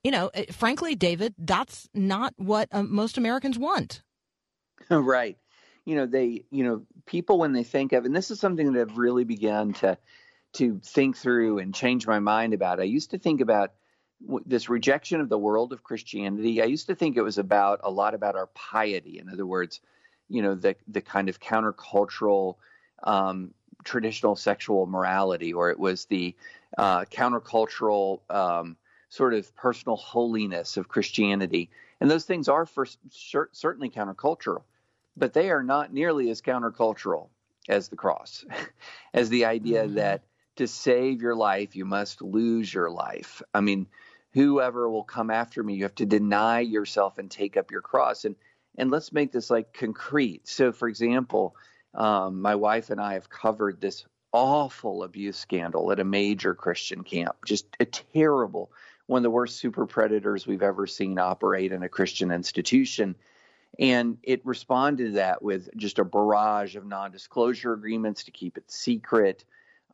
[0.03, 4.03] you know, eh, frankly, David, that's not what uh, most Americans want.
[4.89, 5.37] right.
[5.85, 8.81] You know, they, you know, people when they think of, and this is something that
[8.81, 9.97] I've really begun to
[10.53, 12.79] to think through and change my mind about.
[12.79, 13.73] I used to think about
[14.45, 16.61] this rejection of the world of Christianity.
[16.61, 19.17] I used to think it was about a lot about our piety.
[19.17, 19.81] In other words,
[20.29, 22.55] you know, the the kind of countercultural,
[23.03, 26.35] um, traditional sexual morality, or it was the
[26.77, 28.77] uh, countercultural um,
[29.13, 31.69] sort of personal holiness of Christianity.
[32.01, 34.63] And those things are for sure, certainly countercultural,
[35.15, 37.27] but they are not nearly as countercultural
[37.69, 38.43] as the cross,
[39.13, 39.95] as the idea mm-hmm.
[39.95, 40.23] that
[40.55, 43.43] to save your life, you must lose your life.
[43.53, 43.85] I mean,
[44.33, 48.25] whoever will come after me, you have to deny yourself and take up your cross.
[48.25, 48.35] And
[48.79, 50.47] and let's make this like concrete.
[50.47, 51.55] So, for example,
[51.93, 57.03] um, my wife and I have covered this awful abuse scandal at a major Christian
[57.03, 58.71] camp, just a terrible,
[59.07, 63.15] one of the worst super predators we've ever seen operate in a Christian institution.
[63.79, 68.57] And it responded to that with just a barrage of non disclosure agreements to keep
[68.57, 69.43] it secret,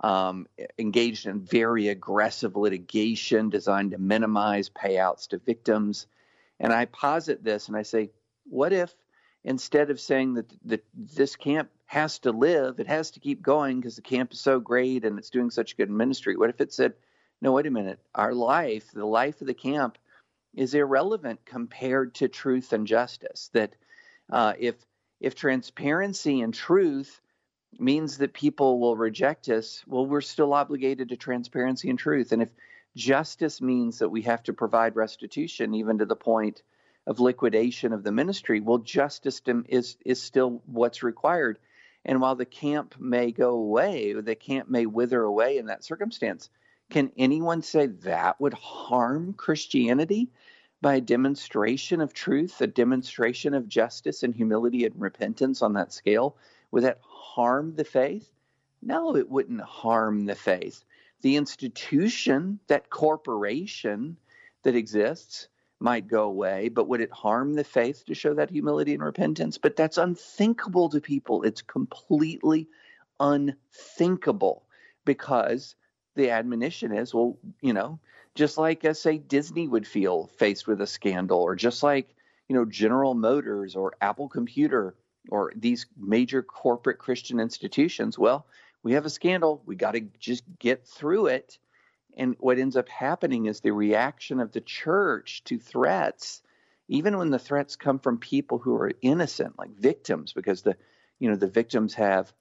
[0.01, 6.07] um, engaged in very aggressive litigation designed to minimize payouts to victims.
[6.59, 8.11] And I posit this and I say,
[8.49, 8.93] what if
[9.43, 13.79] instead of saying that, that this camp has to live, it has to keep going
[13.79, 16.73] because the camp is so great and it's doing such good ministry, what if it
[16.73, 16.93] said,
[17.41, 19.97] no, wait a minute, our life, the life of the camp,
[20.55, 23.49] is irrelevant compared to truth and justice.
[23.53, 23.75] That
[24.29, 24.75] uh, if
[25.19, 27.21] if transparency and truth
[27.77, 32.31] means that people will reject us, well, we're still obligated to transparency and truth.
[32.31, 32.49] And if
[32.95, 36.63] justice means that we have to provide restitution, even to the point
[37.05, 41.59] of liquidation of the ministry, well, justice is is still what's required.
[42.05, 46.49] And while the camp may go away, the camp may wither away in that circumstance,
[46.89, 50.31] can anyone say that would harm Christianity
[50.81, 55.93] by a demonstration of truth, a demonstration of justice and humility and repentance on that
[55.93, 56.35] scale?
[56.71, 58.31] Would that harm the faith?
[58.81, 60.83] No, it wouldn't harm the faith.
[61.21, 64.17] The institution, that corporation
[64.63, 65.47] that exists,
[65.79, 69.57] might go away, but would it harm the faith to show that humility and repentance?
[69.57, 71.43] But that's unthinkable to people.
[71.43, 72.67] It's completely
[73.19, 74.65] unthinkable
[75.05, 75.75] because
[76.19, 77.99] the admonition is, well, you know,
[78.35, 82.15] just like, uh, say, Disney would feel faced with a scandal, or just like,
[82.47, 84.95] you know, General Motors or Apple Computer
[85.29, 88.17] or these major corporate Christian institutions.
[88.17, 88.45] Well,
[88.83, 89.61] we have a scandal.
[89.65, 91.59] We got to just get through it
[92.19, 96.41] and what ends up happening is the reaction of the church to threats,
[96.87, 100.75] even when the threats come from people who are innocent, like victims, because the
[101.19, 102.33] you know the victims have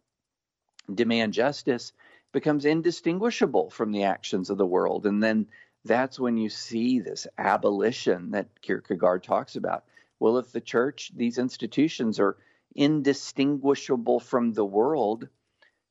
[0.92, 1.92] demand justice,
[2.32, 5.06] becomes indistinguishable from the actions of the world.
[5.06, 5.46] And then
[5.84, 9.84] that's when you see this abolition that Kierkegaard talks about.
[10.20, 12.36] Well, if the church, these institutions are
[12.74, 15.28] indistinguishable from the world,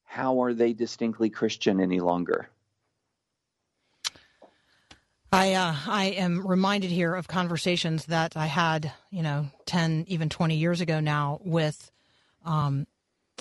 [0.03, 2.49] how are they distinctly Christian any longer?
[5.31, 10.29] I uh, I am reminded here of conversations that I had, you know, ten even
[10.29, 11.91] twenty years ago now with
[12.45, 12.87] um,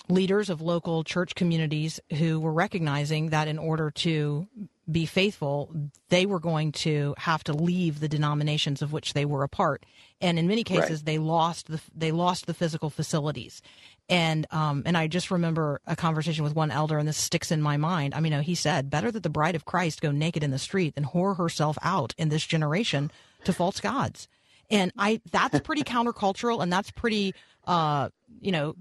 [0.09, 4.47] leaders of local church communities who were recognizing that in order to
[4.91, 5.75] be faithful,
[6.11, 9.85] they were going to have to leave the denominations of which they were a part,
[10.21, 11.07] and in many cases, right.
[11.07, 13.63] they lost the they lost the physical facilities,
[14.09, 17.61] and um, and I just remember a conversation with one elder, and this sticks in
[17.61, 18.15] my mind.
[18.15, 20.53] I mean, you know, he said, "Better that the bride of Christ go naked in
[20.53, 23.11] the street than whore herself out in this generation
[23.45, 24.29] to false gods."
[24.71, 27.35] And I that's pretty countercultural, and that's pretty,
[27.67, 28.77] uh, you know,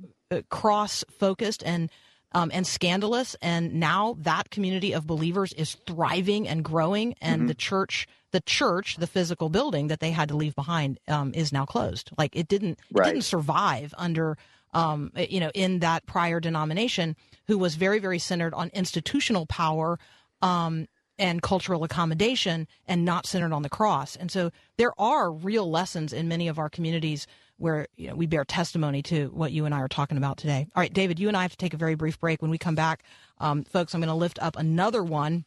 [0.50, 1.90] cross focused and.
[2.32, 3.38] Um, and scandalous.
[3.42, 7.48] And now that community of believers is thriving and growing, and mm-hmm.
[7.48, 11.54] the church, the church, the physical building that they had to leave behind, um, is
[11.54, 12.10] now closed.
[12.18, 13.08] Like it didn't, right.
[13.08, 14.38] it didn't survive under
[14.76, 17.16] um, you know, in that prior denomination
[17.48, 19.98] who was very, very centered on institutional power
[20.42, 24.18] um, and cultural accommodation and not centered on the cross.
[24.18, 27.26] And so there are real lessons in many of our communities
[27.58, 30.68] where you know, we bear testimony to what you and I are talking about today.
[30.76, 32.42] All right, David, you and I have to take a very brief break.
[32.42, 33.04] When we come back,
[33.40, 35.46] um, folks, I'm going to lift up another one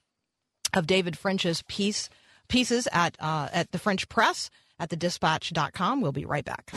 [0.74, 2.08] of David French's piece
[2.48, 6.00] pieces at uh, at the French Press at thedispatch.com.
[6.00, 6.72] We'll be right back.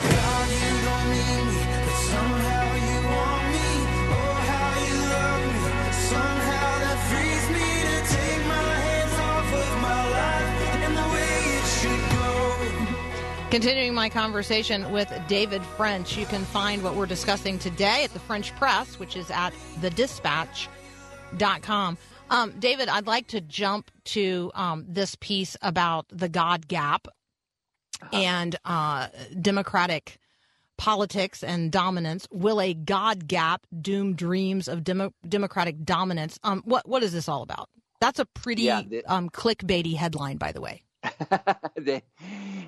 [13.52, 18.18] Continuing my conversation with David French, you can find what we're discussing today at the
[18.18, 21.98] French Press, which is at thedispatch.com.
[22.30, 27.08] Um, David, I'd like to jump to um, this piece about the God gap
[28.00, 28.16] uh-huh.
[28.16, 30.18] and uh, democratic
[30.78, 32.26] politics and dominance.
[32.32, 36.38] Will a God gap doom dreams of demo- democratic dominance?
[36.42, 37.68] Um, what what is this all about?
[38.00, 40.84] That's a pretty yeah, the, um, clickbaity headline, by the way.
[41.76, 42.02] they,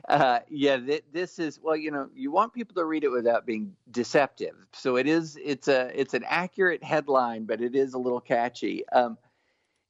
[0.08, 3.46] uh, yeah, th- this is well, you know, you want people to read it without
[3.46, 4.54] being deceptive.
[4.72, 8.88] So it is, it's a, it's an accurate headline, but it is a little catchy.
[8.90, 9.18] Um,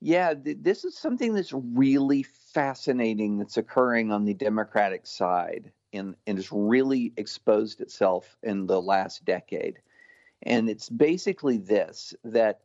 [0.01, 6.17] yeah, th- this is something that's really fascinating that's occurring on the Democratic side and,
[6.27, 9.81] and has really exposed itself in the last decade.
[10.43, 12.61] And it's basically this that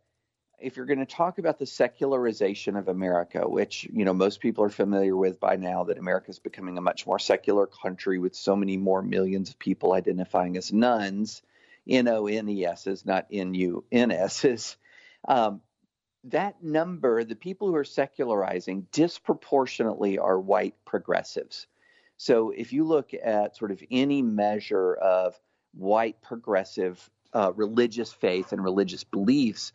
[0.62, 4.64] if you're going to talk about the secularization of America, which you know most people
[4.64, 8.36] are familiar with by now, that America is becoming a much more secular country with
[8.36, 11.42] so many more millions of people identifying as nuns,
[11.88, 14.78] N O N E S, not N U N S.
[15.28, 15.62] Um,
[16.26, 21.68] that number, the people who are secularizing, disproportionately are white progressives.
[22.18, 25.40] So if you look at sort of any measure of
[25.74, 29.72] white progressive uh, religious faith and religious beliefs,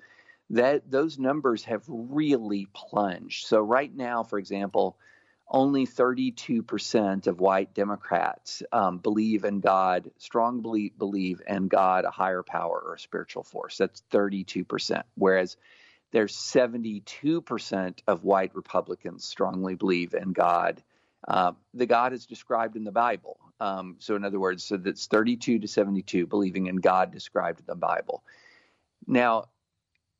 [0.51, 3.47] that those numbers have really plunged.
[3.47, 4.97] So right now, for example,
[5.49, 12.11] only 32% of white Democrats um, believe in God, strong believe, believe in God, a
[12.11, 13.77] higher power or a spiritual force.
[13.77, 15.03] That's 32%.
[15.15, 15.57] Whereas
[16.13, 20.83] there's 72% of white Republicans strongly believe in God.
[21.27, 23.39] Uh, the God is described in the Bible.
[23.61, 27.67] Um, so, in other words, so that's 32 to 72 believing in God described in
[27.67, 28.23] the Bible.
[29.07, 29.47] Now,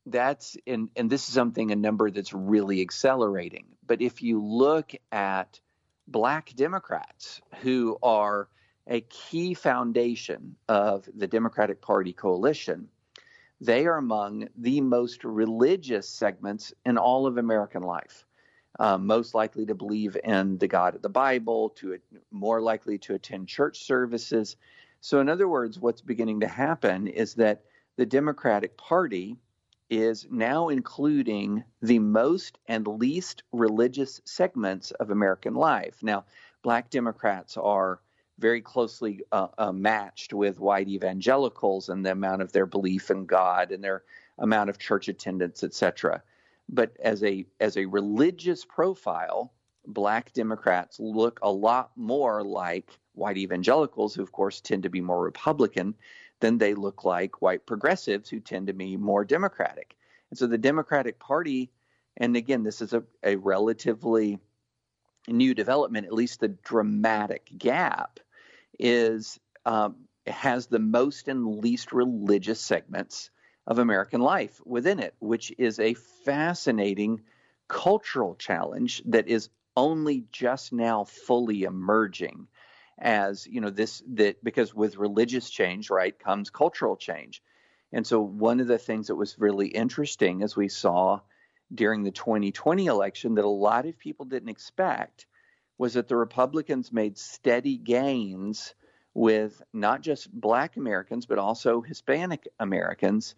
[0.05, 3.65] that's and and this is something a number that's really accelerating.
[3.85, 5.59] But if you look at
[6.07, 8.47] black Democrats who are
[8.87, 12.87] a key foundation of the Democratic Party coalition,
[13.59, 18.25] they are among the most religious segments in all of American life.
[18.77, 21.97] Uh, most likely to believe in the God of the Bible, to
[22.29, 24.57] more likely to attend church services.
[24.99, 27.63] So, in other words, what's beginning to happen is that
[27.95, 29.37] the Democratic Party
[29.89, 36.01] is now including the most and least religious segments of American life.
[36.01, 36.25] Now,
[36.63, 37.99] black Democrats are
[38.39, 43.25] very closely uh, uh, matched with white evangelicals and the amount of their belief in
[43.25, 44.03] God and their
[44.37, 46.21] amount of church attendance, etc.
[46.67, 49.53] But as a as a religious profile,
[49.87, 55.01] black Democrats look a lot more like white evangelicals, who of course tend to be
[55.01, 55.95] more Republican,
[56.39, 59.95] then they look like white progressives who tend to be more Democratic.
[60.29, 61.71] And so the Democratic Party,
[62.17, 64.39] and again, this is a, a relatively
[65.27, 68.19] new development, at least the dramatic gap,
[68.79, 69.95] is um,
[70.27, 73.29] has the most and least religious segments
[73.67, 77.21] of American life within it, which is a fascinating
[77.67, 82.47] cultural challenge that is only just now fully emerging
[82.97, 87.41] as you know this that because with religious change right comes cultural change.
[87.91, 91.19] And so one of the things that was really interesting as we saw
[91.73, 95.25] during the 2020 election that a lot of people didn't expect
[95.77, 98.75] was that the republicans made steady gains
[99.13, 103.35] with not just black americans but also hispanic americans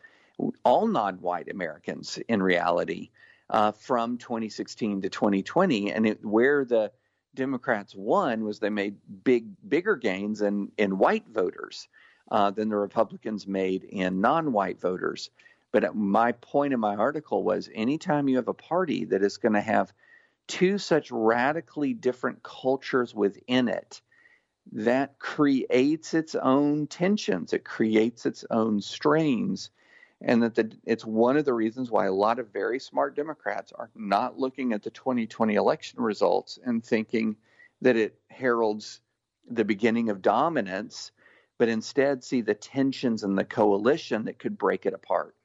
[0.64, 3.10] all non-white americans in reality
[3.50, 6.92] uh, from 2016 to 2020 and it, where the
[7.38, 11.88] Democrats won was they made big, bigger gains in, in white voters
[12.32, 15.30] uh, than the Republicans made in non white voters.
[15.72, 19.54] But my point in my article was anytime you have a party that is going
[19.54, 19.94] to have
[20.48, 24.02] two such radically different cultures within it,
[24.72, 29.70] that creates its own tensions, it creates its own strains
[30.22, 33.72] and that the, it's one of the reasons why a lot of very smart Democrats
[33.72, 37.36] are not looking at the 2020 election results and thinking
[37.82, 39.02] that it heralds
[39.50, 41.12] the beginning of dominance,
[41.58, 45.36] but instead see the tensions in the coalition that could break it apart.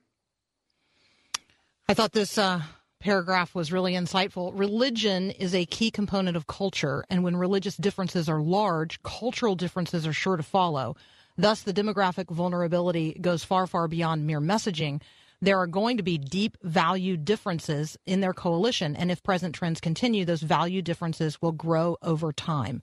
[1.88, 2.62] I thought this uh,
[3.00, 4.58] paragraph was really insightful.
[4.58, 10.06] Religion is a key component of culture, and when religious differences are large, cultural differences
[10.06, 10.96] are sure to follow.
[11.36, 15.02] Thus, the demographic vulnerability goes far, far beyond mere messaging.
[15.40, 18.94] There are going to be deep value differences in their coalition.
[18.94, 22.82] And if present trends continue, those value differences will grow over time.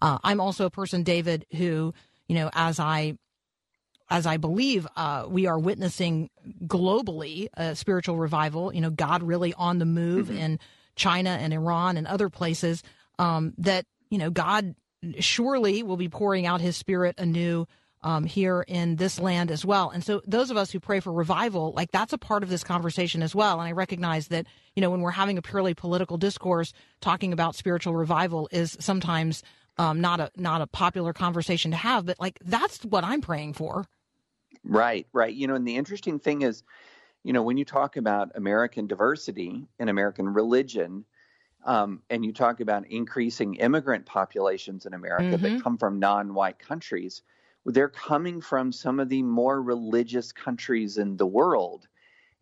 [0.00, 1.92] Uh, I'm also a person, David, who,
[2.28, 3.18] you know, as I
[4.10, 6.30] as I believe uh, we are witnessing
[6.64, 10.38] globally a spiritual revival, you know, God really on the move mm-hmm.
[10.38, 10.60] in
[10.96, 12.82] China and Iran and other places,
[13.18, 14.74] um, that, you know, God
[15.18, 17.66] surely will be pouring out his spirit anew
[18.02, 19.90] um, here in this land as well.
[19.90, 22.64] And so, those of us who pray for revival, like that's a part of this
[22.64, 23.60] conversation as well.
[23.60, 24.46] And I recognize that,
[24.76, 29.42] you know, when we're having a purely political discourse, talking about spiritual revival is sometimes
[29.78, 32.06] um, not a not a popular conversation to have.
[32.06, 33.86] But like that's what I'm praying for.
[34.64, 35.32] Right, right.
[35.32, 36.62] You know, and the interesting thing is,
[37.24, 41.04] you know, when you talk about American diversity and American religion,
[41.64, 45.56] um, and you talk about increasing immigrant populations in America mm-hmm.
[45.56, 47.22] that come from non-white countries,
[47.72, 51.86] they're coming from some of the more religious countries in the world,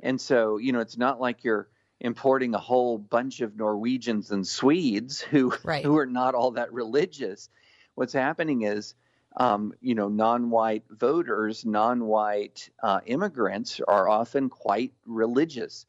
[0.01, 1.69] and so you know it's not like you're
[2.01, 5.85] importing a whole bunch of Norwegians and Swedes who right.
[5.85, 7.49] who are not all that religious.
[7.95, 8.95] What's happening is,
[9.37, 15.87] um, you know, non-white voters, non-white uh, immigrants are often quite religious,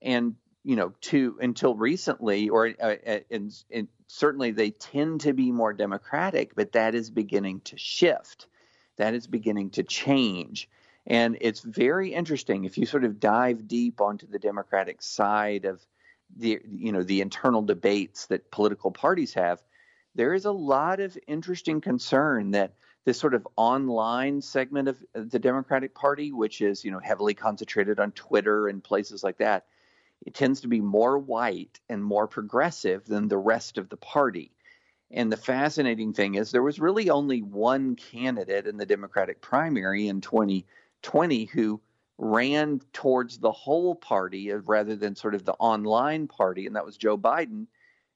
[0.00, 5.32] and you know, to until recently, or uh, and, uh, and certainly they tend to
[5.32, 8.46] be more democratic, but that is beginning to shift.
[9.00, 10.68] That is beginning to change.
[11.06, 15.80] And it's very interesting if you sort of dive deep onto the Democratic side of
[16.36, 19.62] the you know the internal debates that political parties have.
[20.14, 22.74] There is a lot of interesting concern that
[23.06, 27.98] this sort of online segment of the Democratic Party, which is you know heavily concentrated
[27.98, 29.64] on Twitter and places like that,
[30.26, 34.52] it tends to be more white and more progressive than the rest of the party.
[35.10, 40.08] And the fascinating thing is there was really only one candidate in the Democratic primary
[40.08, 40.66] in 20
[41.02, 41.80] 20 who
[42.18, 46.98] ran towards the whole party rather than sort of the online party, and that was
[46.98, 47.66] Joe Biden,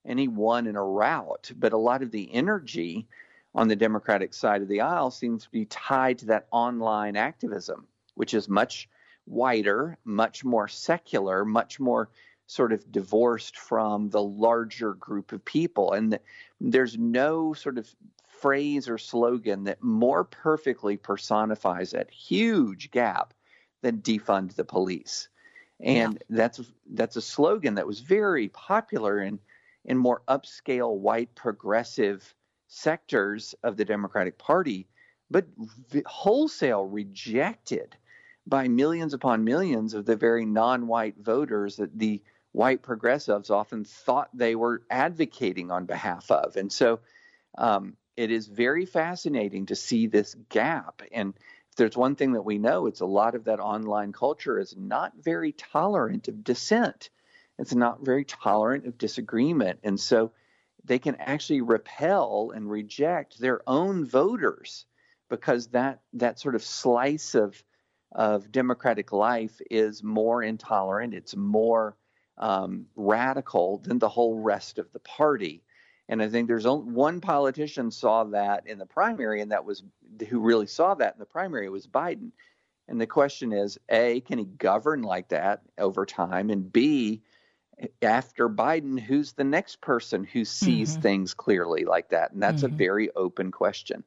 [0.05, 1.51] and he won in a rout.
[1.57, 3.09] But a lot of the energy
[3.55, 7.87] on the Democratic side of the aisle seems to be tied to that online activism,
[8.15, 8.89] which is much
[9.27, 12.11] wider, much more secular, much more
[12.47, 15.93] sort of divorced from the larger group of people.
[15.93, 16.19] And
[16.61, 17.89] there's no sort of
[18.29, 23.33] phrase or slogan that more perfectly personifies that huge gap
[23.83, 25.29] than defund the police.
[25.81, 26.37] And yeah.
[26.37, 26.61] that's
[26.93, 29.39] that's a slogan that was very popular in
[29.85, 32.35] in more upscale white progressive
[32.69, 34.87] sectors of the Democratic Party,
[35.31, 35.47] but
[35.91, 37.97] v- wholesale rejected
[38.47, 42.23] by millions upon millions of the very non-white voters that the
[42.55, 46.55] white progressives often thought they were advocating on behalf of.
[46.55, 47.01] And so
[47.59, 51.03] um, it is very fascinating to see this gap.
[51.11, 54.61] And if there's one thing that we know, it's a lot of that online culture
[54.61, 57.11] is not very tolerant of dissent.
[57.59, 59.81] It's not very tolerant of disagreement.
[59.83, 60.31] And so
[60.85, 64.87] they can actually repel and reject their own voters
[65.29, 67.61] because that that sort of slice of
[68.13, 71.97] of democratic life is more intolerant, it's more
[72.39, 75.63] um, radical than the whole rest of the party.
[76.09, 79.83] And I think there's only one politician saw that in the primary, and that was
[80.29, 82.31] who really saw that in the primary was Biden.
[82.89, 86.51] And the question is, a, can he govern like that over time?
[86.51, 87.23] And b,
[88.03, 91.01] after Biden, who's the next person who sees mm-hmm.
[91.01, 92.33] things clearly like that?
[92.33, 92.75] And that's mm-hmm.
[92.75, 94.05] a very open question.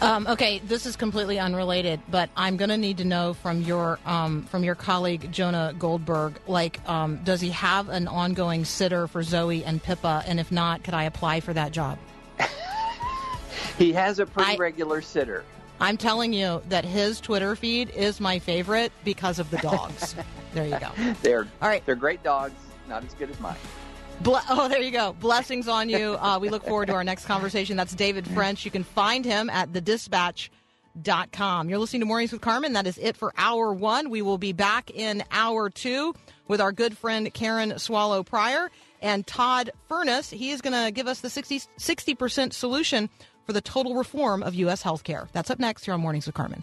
[0.00, 3.98] Um, okay, this is completely unrelated, but I'm going to need to know from your
[4.06, 6.38] um, from your colleague Jonah Goldberg.
[6.46, 10.22] Like, um, does he have an ongoing sitter for Zoe and Pippa?
[10.24, 11.98] And if not, could I apply for that job?
[13.78, 15.44] he has a pretty I, regular sitter.
[15.80, 20.14] I'm telling you that his Twitter feed is my favorite because of the dogs.
[20.54, 20.90] there you go.
[21.22, 21.84] They're all right.
[21.84, 22.54] They're great dogs.
[22.88, 23.56] Not as good as mine.
[24.22, 25.14] Ble- oh, there you go.
[25.20, 26.16] Blessings on you.
[26.20, 27.76] Uh, we look forward to our next conversation.
[27.76, 28.64] That's David French.
[28.64, 31.68] You can find him at thedispatch.com.
[31.68, 32.72] You're listening to Mornings with Carmen.
[32.72, 34.10] That is it for hour one.
[34.10, 36.14] We will be back in hour two
[36.48, 40.32] with our good friend Karen Swallow Prior and Todd Furniss.
[40.32, 43.08] He is going to give us the 60, 60% solution
[43.46, 44.82] for the total reform of U.S.
[44.82, 45.28] healthcare.
[45.32, 46.62] That's up next here on Mornings with Carmen.